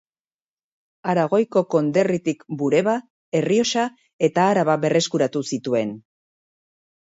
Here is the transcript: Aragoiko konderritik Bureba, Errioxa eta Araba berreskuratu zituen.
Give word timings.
Aragoiko 1.11 1.61
konderritik 1.75 2.41
Bureba, 2.61 2.95
Errioxa 3.41 3.85
eta 4.29 4.47
Araba 4.55 4.79
berreskuratu 4.87 5.45
zituen. 5.53 5.95